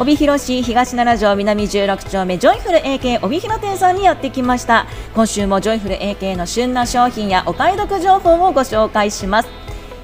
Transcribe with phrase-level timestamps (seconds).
[0.00, 4.86] 帯広市東7条南16丁目ジョイフル AK 帯広店さんにやってきました。
[5.12, 9.48] 今週もジョイフル AK の旬な商品やお買い得情報をご紹介します。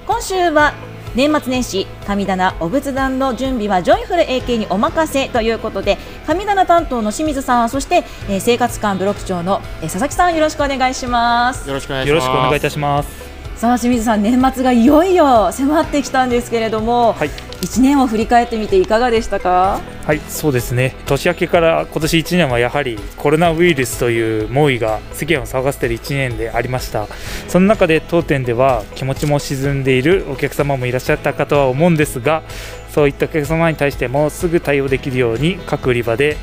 [0.09, 0.75] 今週は
[1.15, 11.69] 年末年始神棚お仏壇の準備はジョイフル AK にお任せということで神棚担当の清水さんそして、えー、生活館ブロック長の、えー、佐々木さんよろしくお願いします。
[11.69, 12.05] よろしくお願
[12.53, 13.25] いいたします。
[13.55, 17.31] さあ清水さん年末がいよいよ迫ってきたんですけれども、はい、
[17.65, 19.81] 1年を振り返ってみていかがでしたか？
[20.07, 20.95] はいそうですね。
[21.07, 27.07] 年明けから今年1年はやはりコロナウイルスという猛威が世間を騒がせている1年でありました。
[27.49, 32.43] その中で当店では気持ちも沈んでいるお客様もいらっしゃったかとは思うんですが
[32.91, 36.37] そういったお客様に対してもすぐ対応できるように各売り場で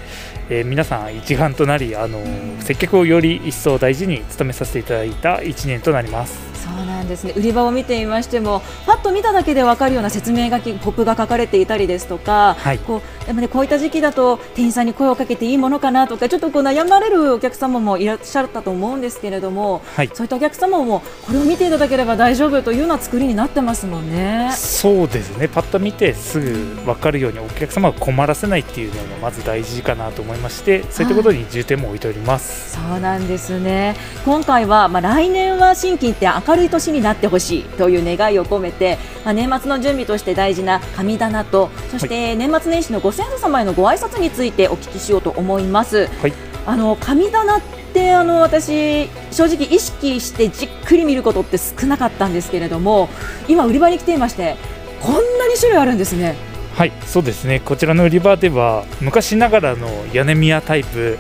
[0.49, 2.19] えー、皆さん一丸となりあの
[2.59, 6.50] 接客をより一層大事に努めさせていただいた1年となります。
[6.77, 7.33] そうなんですね。
[7.35, 24.51] 売り場を見てみましてもパッと見ただけで分かるような説明書きポップが書かれていたりですとか、はい、こうでもねこういった時期だと店員さんに声をかけていいものかなとかちょっとこう悩まれるお客様もいらっしゃったと思うんですけれども、はい、そういったお客様もこれを見ていただければ大丈夫というような作りになってますもんね。
[24.53, 25.47] そうですね。
[25.47, 26.51] パッと見てすぐ
[26.85, 32.71] 分かるようにお客様を困らせないっていうのがまず大事かなと思いましてそういったことに重点も置いております。
[32.71, 33.95] そうなんですね。
[34.25, 46.07] 今回は、まあ、来年は新規って明るい年になってほしいという願いを込めて、まあ、年末の準備として大事な神棚とそして年末年始のご先祖様へのご挨拶についてお聞きしようと思います。
[46.07, 46.33] はい、
[46.65, 47.61] あの神棚っ
[47.93, 53.09] てあの私正直意識してじっくり見ることって少なかったんですけれども
[53.47, 54.55] 今売り場に来ていまして
[55.01, 56.35] こんなに種類あるんですね。
[56.75, 61.17] はいそうですねこちらの売り場では昔ながらの屋根宮タイプ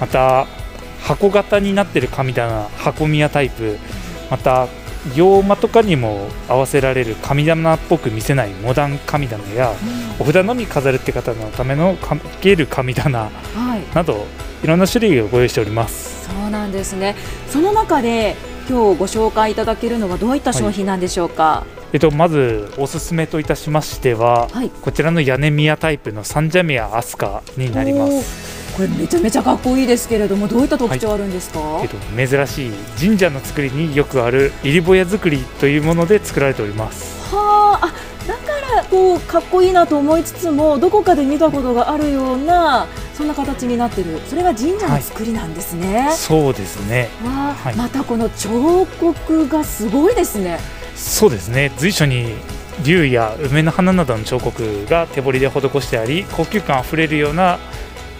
[0.00, 0.46] また
[1.02, 3.78] 箱型になっている神棚箱宮タイプ
[4.30, 4.66] また
[5.16, 9.70] 洋間とかにも合わせられる神棚っぽく見せないモダン神棚や、
[10.18, 13.30] うん、お札のみ飾るって方のためのかける神棚
[13.94, 14.22] など、はい、
[14.64, 16.26] いろんな種類をご用意しております。
[16.26, 17.14] そうなんですね。
[17.48, 18.36] その中で
[18.68, 31.96] 今日ご紹介いただけるのはどういった商品なんでしょうか、はい、えっと、まずおすすめといたしましては、はい、こちらの屋根宮タイプのサンジャミアアスカになりますこれめちゃめちゃかっこいいですけれどもどういった特徴あるんですか、はい、えっと、
[32.36, 37.34] 珍しい神社の作りによくある入りぼや作りというもので作られております。
[37.34, 37.94] はあ
[38.26, 44.18] だからこうかっこいいなと思いつつもどこかで見たことがあるようなそんな形になってる。
[44.26, 47.10] それが神社の作りなんですね、はい、そうですね。
[47.24, 50.58] わ、はい、またこの彫刻がすごいですね。
[50.96, 51.70] そうですね。
[51.76, 52.34] 随所に
[52.82, 57.58] 竜や梅の花などの彫刻が手彫りで施してあり高級感あふれるような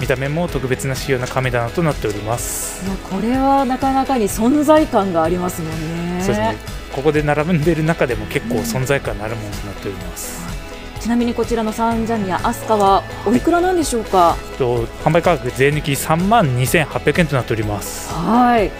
[0.00, 2.84] 見た目も特別な仕様な亀棚となっております。
[3.10, 5.70] これはなかなかに存在感がありますもん
[6.16, 6.22] ね。
[6.22, 6.56] そうですね。
[6.94, 10.46] ここで並んでいる中でも結構存在感のあるものとなっております、
[10.94, 18.12] うん、ちなみにこちらのサンジャニアアスカはおいくらなんでしょうか、と販売価格税抜き3万2800円となっております。
[18.12, 18.70] はい。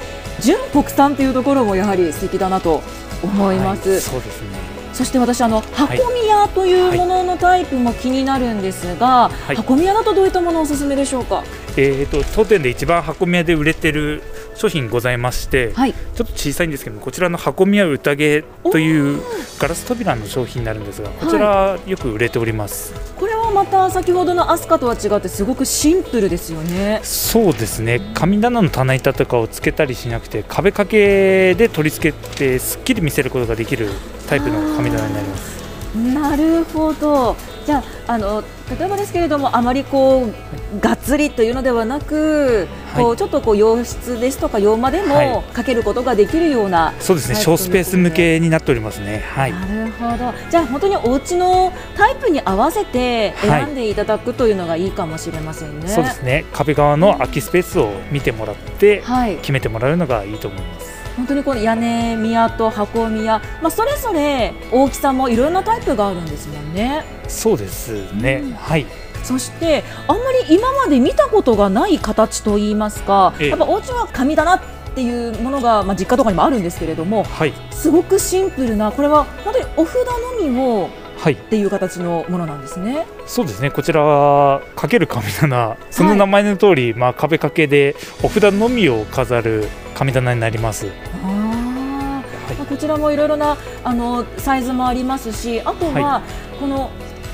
[0.41, 2.83] 純国産というところもやはり素敵だなと
[3.23, 4.64] 思います、はい、そうですね
[4.95, 11.43] そして私あの箱宮というもののタイプも気になるんですが、はい、箱宮だとどういったものをおすすめでしょうか？
[11.77, 14.23] えーと、当店で一番箱宮で売れてる
[14.55, 19.21] 商品ございまして、はい、ちょっと小さいんですけどこちらの箱宮宴という
[19.59, 27.01] ガラス扉の商品になるんですがこちらよく売れております、はい、これはまた先ほどのアスカとは違ってすごくシンプルですよね。
[27.03, 28.01] そうですね。
[28.15, 33.89] 神棚の棚板とかをつけたりしなくて壁掛けで取り付けてすっきり見せることができる
[34.29, 35.55] タイプの神棚になります。
[35.95, 37.37] なるほど。
[37.65, 38.43] じゃああの
[38.79, 47.37] 例えばですけれどもあまりこうがっつりというのではなく、はい、こうちょっとこう洋室ですとか洋間でもかけることができるような、はい、そうですね。
[47.37, 49.25] 小スペース向けになっておりますね。
[49.33, 49.53] はい。
[49.53, 50.35] なるほど。
[50.51, 56.45] じゃあ本当にお家のタイプに合わせて選んでいただくというのがいいかもしれませんね、はい、そうですね。
[56.53, 59.03] 壁側の空きスペースを見てもらって
[59.41, 67.05] 決めてもらうのがいいと思います、本当にこの屋根宮と箱宮、まあ、それぞれ大きさもいろんなタイプがあるんですもんね。
[67.29, 68.87] そうですね、うん、はい。
[69.23, 74.61] そしてあんまり今まで見たことがない形といいますか、ええ、やっぱお家は紙だなっ
[74.95, 79.95] ていうものが、まあ、実家とかにもあるんですけれども、はい、すごくシンプルなこれは本当にお札
[80.41, 80.91] のみをはい、
[81.33, 83.07] っていう形のものなんですね。
[83.27, 83.71] そうですね。
[83.71, 90.89] こちらはかける神棚、その名前の通り、はい、まあ壁掛けでお札のみを飾る神棚になります。
[91.25, 96.23] あはい、こちらもいろいろなあのサイズもありますし、あとは、
[96.61, 96.91] この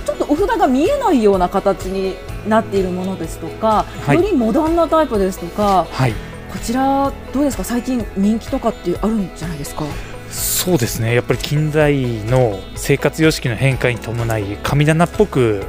[0.06, 2.14] ちょっとお札が見えないような形に
[2.48, 5.86] なっているものですとか、よりモダンなタイプですとか、
[6.52, 7.64] こちらどうですか？
[7.64, 9.84] 最近人気とかってあるんじゃないですか？
[10.30, 15.64] そうですねやっぱり近代の生活様式の変化に伴い神棚っぽく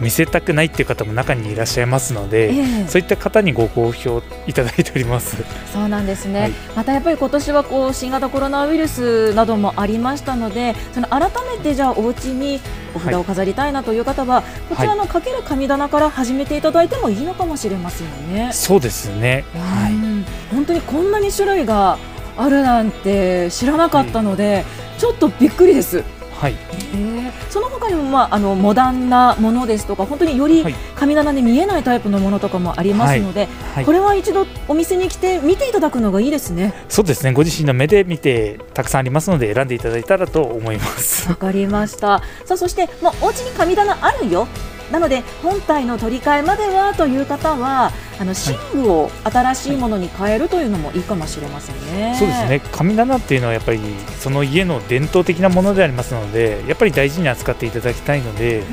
[0.00, 5.36] 見せたくないっていう方も中にいらっしゃいますので、ええそういった方にご好評いただいております。
[5.72, 12.60] そうなんですね、はいまたやっぱり今年はこう新型コロナウイルスなどもありましたのでその改めてじゃあお家に
[12.94, 18.50] お札を飾りたいなという方は、こちらのかける神棚から始めていただいてもいいのかもしれませんよね。
[18.52, 19.44] そうですね。
[19.54, 19.92] はい。
[19.92, 21.96] うん本当にこんなに種類が
[22.40, 24.64] あるなんて知らなかったので、
[24.98, 26.04] ちょっとびっくりです。
[26.40, 26.54] はい。
[26.94, 27.20] えー
[27.50, 33.92] その他にも、まあ、あのモダンなものですとか本当によりはい神棚で見えないタイプのものとかもありますので、はいこ。
[33.92, 36.74] れは一度お店に来て見ていただくのがいいですね。
[36.88, 37.32] そうですね。
[37.32, 41.28] ご自身の目で見てたくさんありますので選んでいただいたらと思います。
[41.28, 42.20] わかりました。
[42.44, 44.46] さあそしてもうお家に神棚あるよ。
[44.90, 52.14] なので本体の取り替えまではという方はあの寝具を新しいものに変えるというのもいいかもしれませんね。
[52.18, 52.60] そうですね。
[52.72, 53.80] 神棚っていうのはやっぱり
[54.18, 58.64] その家の伝統的なものでありますので、やっぱり大事に扱っていただきたいので、やっ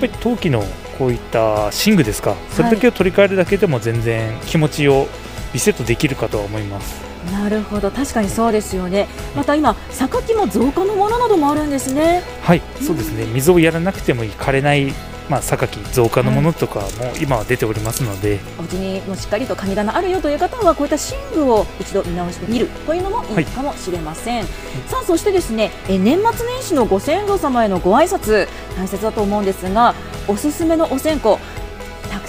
[0.00, 0.62] ぱり陶器の
[0.98, 2.36] こういった寝具ですか。
[2.50, 5.08] それだけを取り替えるだけでも全然気持ちを
[5.52, 7.02] リセットできるかとは思います。
[7.32, 9.08] なるほど確かにそうですよね。
[9.34, 12.22] また今榊も増加のものなどもあるんですね。
[12.42, 13.26] はい、そうですね。
[13.26, 14.92] 水をやらなくてもいい枯れない。
[15.28, 16.86] まあ、榊増加のものとかも
[17.20, 24.44] 今は出ておりますので、お家にもしっかりと神棚あるよという方はこういった寝具を一度見直してみるというのもいいかもしれません、
[24.86, 29.94] さあそしてですねえ年末年始のご先祖様へのご挨拶大切だと思うんですが
[30.28, 31.38] おすすめのお線香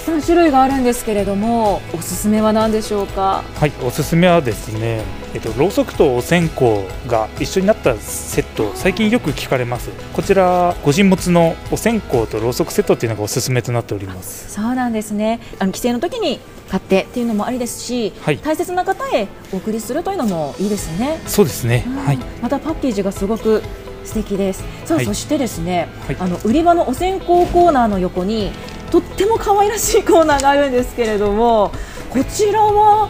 [0.03, 3.41] たくさん種類があるんですけれどもおすすめは何でしょうか？
[3.55, 5.01] はい、おすすめはですね、
[5.33, 6.65] えっと、ろうそくとお線香
[7.07, 9.91] が一緒になったセット、最近よく聞かれます。
[10.11, 14.51] こちら、ご神物のお線香とろうそくセットっていうのがおすすめとなっております。
[14.51, 21.85] そうなんですねあの帰省の時に買ってっていうのもありですし、はい大切な方へお送りするというのもいいですねそうですね。
[22.05, 22.17] はい。
[22.41, 23.63] またパッケージがすごく
[24.03, 24.65] 素敵です。
[24.83, 28.51] さあ、はいそしてですね、はいあの売り場のお線香コーナーの横に
[28.93, 31.71] とっても可愛らしいコーナーがあるんですけれども、
[32.11, 33.09] こちらは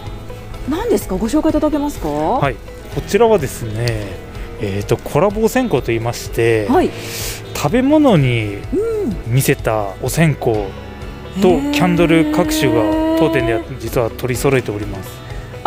[0.70, 1.18] 何ですか？
[1.18, 2.08] ご紹介いただけますか？
[2.08, 2.56] ははい。
[2.96, 4.08] こちらはですね、
[4.62, 6.90] えっと、コラボお線香と言いまして、い。
[7.54, 9.34] 食べ物にうん。
[9.34, 10.70] 見せたお線香と
[11.42, 15.23] キャンドル各種が当店では実は取り揃えております。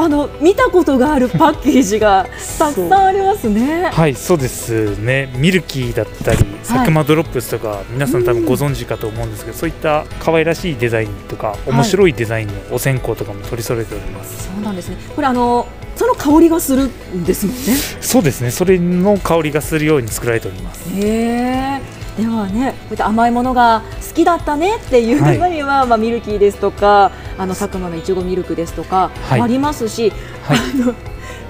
[0.06, 3.90] あの見たことがあるパッケージがたくさんありますね。
[3.92, 5.28] はい、そうですね。
[5.36, 14.44] ミルキーだったり、佐久間ドロップスとか、皆さん多分ご存知かと思うんですけど、そういった可愛らしいデザインとか、面白いデザインのお線香とかも取り揃えております。
[14.44, 14.96] そうなんですね。
[15.16, 15.66] これあの
[15.96, 17.62] その香りがするんですもんね。
[18.00, 18.52] そうですね。
[18.52, 20.88] それの香りがするように作られております。
[20.94, 21.80] へえ。
[22.16, 30.10] ではね、こういった甘いものが好きだったねっていう方には、まあミルキーですとか、あの佐久間のいちごミルクですとか、はいありますし、
[30.42, 30.94] はいあの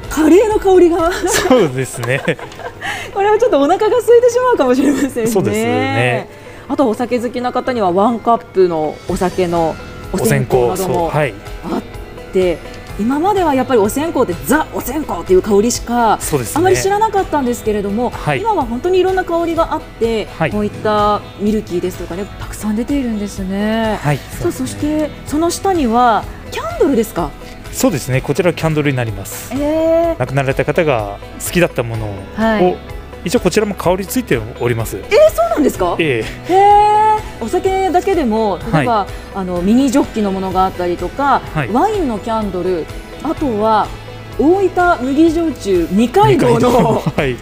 [0.09, 2.21] カレーの香りがそうですね。
[3.13, 5.31] これはちょっとお腹が空いてしまうかもしれませんね。
[5.31, 6.29] そうですね。
[6.69, 9.75] あとお酒好きな方にはワンカップのお酒の
[10.13, 11.35] おお線香、などもはい、
[11.71, 11.83] あっ
[12.33, 12.59] て、
[12.99, 16.59] 今まではやっぱりお線香ってザお線香っていう香りしかそうですね。
[16.59, 23.99] あまり知らなかったんですけれども、はい今は本当にいろんな香りがあって、はいこういったミルキーですとかねたくさん出ているんですね。
[24.03, 27.31] はい、さあそしてその下にはキャンドルですか？
[27.73, 28.23] そうですね。
[28.23, 29.53] こちらキャンドルになります。
[29.55, 32.77] えー、亡くなられた方が好きだったものを、はい
[33.27, 34.99] 一応こちらも香りついております。
[34.99, 35.97] えー、そうなんですか？
[35.99, 37.17] ええへえ。
[37.41, 42.87] お酒だけでも例えば、あのミニジョッキのものがあったりとか、はいワインのキャンドル、
[43.25, 43.89] あとは
[44.39, 47.37] 大分麦焼酎二階堂のはい、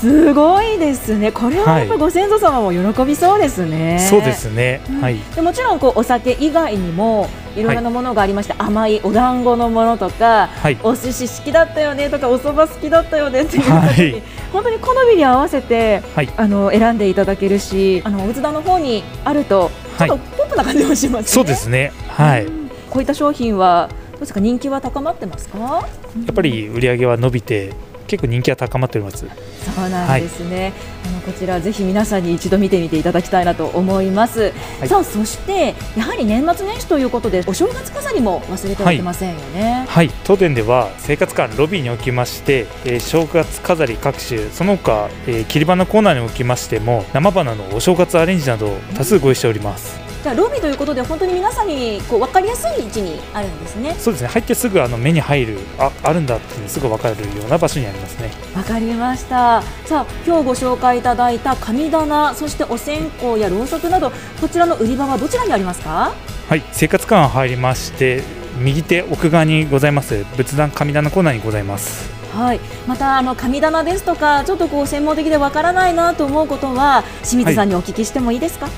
[0.00, 1.30] すごいですね。
[1.30, 4.04] これはやっぱはいご先祖様も喜びそうですね。
[4.10, 4.80] そうですね。
[4.90, 5.18] うんはい。
[5.36, 10.78] でもちろんこうお酒以外にもいろいろなものがありまして、甘いお団子のものとかはい。
[10.82, 16.28] お寿司好きだったよねとかお蕎麦好きだったよねっていう方に、はい本当に好みに合わせてはい。
[16.36, 21.28] あの選んでいただけるしあのお仏壇の方にあるとちょっとポップな感じもしますね。
[21.28, 21.92] そうですね。
[22.08, 22.46] はい。
[22.90, 24.40] こういった商品はどうですか？
[24.40, 25.58] 人気は高まってますか？
[25.58, 27.72] やっぱり売り上げは伸びて、
[28.12, 29.26] 結構人気は高まっております。
[29.26, 30.74] そうなんですね、
[31.06, 40.10] あのこちらぜひ皆さんに一度見てみていただきたいなと思います、はいさあそしてやはり年末年始ということでお正月飾りも忘れてはいけませんよね、はい。
[40.24, 50.01] 当店では生活館ロビーにおきまして、えー正月飾り各種、その他、えー切り花コーナーにおきましても、生花のお正月アレンジなど多数ご用意しております。
[50.22, 54.28] じゃあロビーということで本当に皆さんにこう分かりやすい位置にあるんですねそうですね。
[54.28, 58.30] 入ってすぐあの目に入る、あ、あるんだっていうのすぐわかるような場所にありますね。
[58.54, 66.12] わかりましたさあ今日ご紹介いただいた神棚そしてお線香やろうそくなどこちらの売り場はどちらにありますか？
[66.48, 66.62] はい。
[66.70, 68.22] 生活館入りまして、
[68.58, 72.12] 右手奥側にございます仏壇神棚コーナーにございます。
[72.32, 78.74] はい、またあの神棚ですとかちょっとこう専門的でわからないなと思うことは清水さんにお聞きしてもいいですか、はい、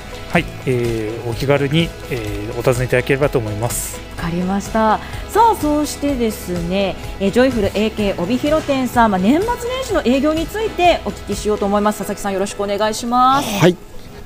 [0.65, 3.99] えー、お気軽に、えー、お尋ねいただければと思います。
[4.17, 4.99] わかりました。
[5.29, 11.99] さあそしてですね、えー、ジョイフル AK 帯広店さん、まあ、年末年始の営業についてお聞きしようと思います。
[11.99, 13.59] 佐々木さんよろしくお願いします。
[13.59, 13.77] はい。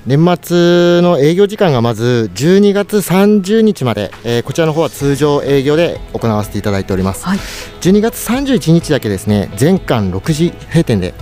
[0.06, 7.38] 年末の営業時間がまず12月30日まで、えー、こちらの方は通常営業で行わせていただいております、はい、
[7.82, 11.13] 12月31日だけですね全館6時閉店で、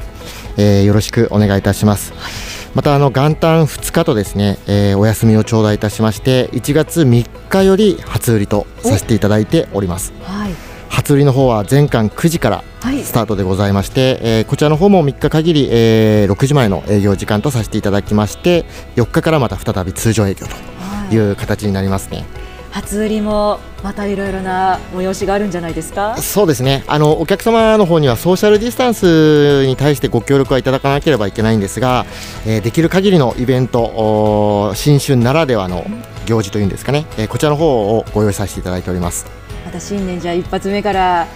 [0.57, 2.31] えー、よろしくお願いいたします、はい、
[2.75, 10.51] またあの元旦2日とですね、えー、お休みを頂戴いたしまして1月3日より初売りとさせていただいております、はい。
[10.89, 12.63] 初売りの方は全館9時から
[13.03, 22.17] スタートでございまして、はい、えー、こちらの方も3日限り、えー、6時前の営業時間とさせていただきまして4日からまた再び通常営業という形になりますね。
[22.17, 26.17] はい初売りもまたいろいろな催しがあるんじゃないですか？
[26.17, 32.05] そうですねあのお客様の方にはソーシャルディスタンスに対してご協力はいただかなければいけないんですが、
[32.45, 35.85] えー、できる限りのイベント新春ならではの
[36.25, 39.25] 行事というんですかね、えー、こちらの方をご用意させていただいております。
[39.65, 41.27] また新年じゃ一発目から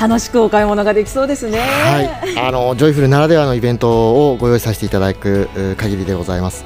[0.00, 1.58] 楽しくお買い物ができそうですね。
[1.58, 6.64] はい、あのジョイフルならではのイベントをご用意させていただく限りでございます。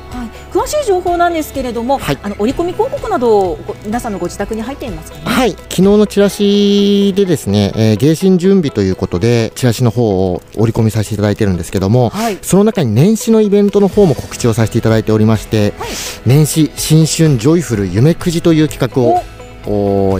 [0.58, 15.88] はい、詳しい情報なんですけれども、はい、あの折り込み広告など皆さんのご自宅に入っていますか、ね、はい、昨日のチラシでですね、えー、迎新準備ということでチラシの方を折り込みさせていただいてるんですけども、はい、その中に年始のイベントの方も告知をさせていただいておりまして、はい、
[16.26, 19.22] 年始新春ジョイフル夢くじという企画をを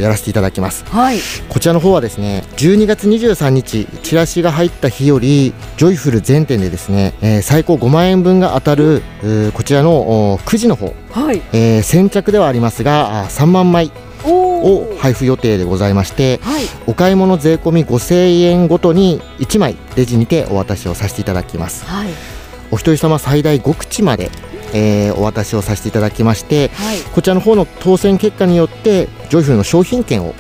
[0.01, 9.03] やらせていただきます、はい、こちらの方はですね12月23日チラシが入った日よりジョイフル全店でですね、えー、最高5万円分が当たる、
[9.55, 13.91] こちらのくじの方、はい、えー、先着ではありますが3万枚
[14.25, 22.09] を配布予定でございまして、はい、お買い物税込み5000円ごとに1枚レジにてお渡しをさせていただきます、はい、
[22.71, 24.31] お一人様最大5口まで
[24.77, 30.35] えー、お渡しをさせていただきまして、はい、こちらの方の当選結果によってジョイフルの商品券を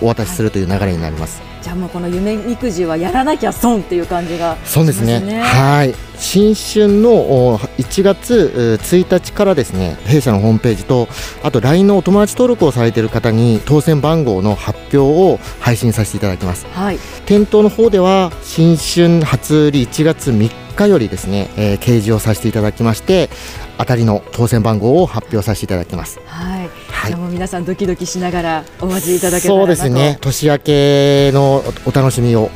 [0.00, 1.42] お渡しするという流れになります。
[1.62, 5.40] じゃあもうこの夢みくじはやらなきゃ損っていう感じが、ね、そうですね。
[5.40, 5.94] はい。
[6.16, 11.08] 新春の1月1日からですね、弊社のホームページと、
[11.42, 16.66] あと LINE のお友達登録をされている方に当選番号の発表を配信させていただきます。
[16.72, 16.98] はい。
[17.26, 23.30] 店頭の方では新春初売り1月3日よりですね、えー、掲示をさせていただきまして
[23.78, 26.20] 当たりの当選番号を発表させていただきます。
[26.26, 26.61] はい。
[27.02, 30.18] はい、も皆さんドキドキしながらお待ちいただけそうですね。
[30.20, 32.48] 年明けのお楽しみを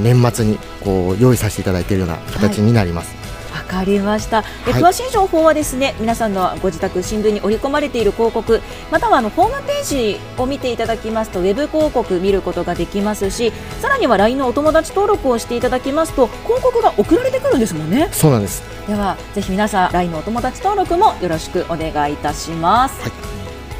[0.00, 3.14] 年末にこう用意させていただいているような形になります。
[3.14, 3.24] はい
[3.64, 8.60] かりました、はい、詳しい情報はですね皆さんのご自宅新聞に織り込まれている広告
[8.90, 18.08] またはあのホームページを見ていただきますとウェブ広告見ることができますしさらには LINE のお友達登録をしていただきますと広告が送られてくるんですもんね。
[18.12, 18.62] そうなんです。
[18.86, 23.33] ではぜひ皆さん LINE のお友達登録もよろしくお願いいたします、はい、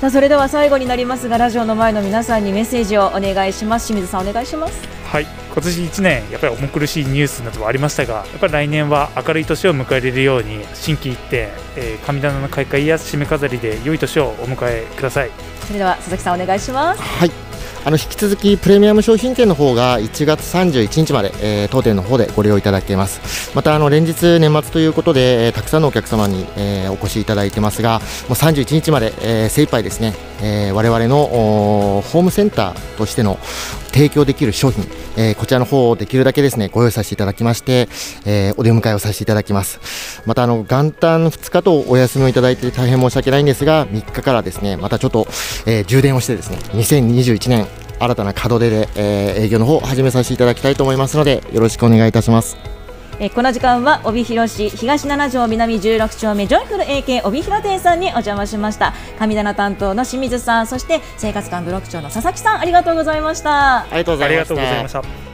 [0.04, 3.86] さあそれでは最後になりますがラジオの前の皆さんにメッセージをお願いします。
[3.86, 4.86] 清水さんお願いします。
[5.06, 5.24] はい。
[5.24, 15.30] 今年1年やっぱり重苦しいニュースなどはありましたがやっぱり来年は明るい年を迎えれるように心機一転、えー、神棚の開会や締め飾りで良い年をお迎えください。
[15.62, 17.00] それでは佐々木さんお願いします。
[17.00, 17.43] はい
[17.86, 23.54] あの引き続きプレミアム商品券の方が1月31日まで、えー、当店の方でご利用いただけます。
[23.54, 33.38] またあの連日年末ということで、えー、たくさんのお客様に、えー、お越しいただいてますがもう31日まで、えー、精一杯ですね、えー、我々のホームセンターとしての
[33.94, 34.84] 提供できる商品、
[35.16, 37.88] えー、こちらの方をできるだけですねご用意させていただきまして、
[38.26, 45.28] えー、お出迎えをさせていただきますまたあの元旦2日とお休みをいただいて大変申し訳ないんですが3日からですねまたちょっと、
[45.66, 47.66] えー、充電をしてですね2021年
[48.00, 52.83] 新たな門出で、えー、営業の方を始めさせていただきたいと思いますのでよろしくお願いいたします。
[53.20, 58.92] えこの時間は帯広市東7条南16丁目ジョイフル AK 帯広店さんにお邪魔しました。
[59.18, 63.82] 神棚担当の清水さんそして生活館ブロック長の佐々木さんありがとうございました。
[63.82, 65.33] ありがとうございました。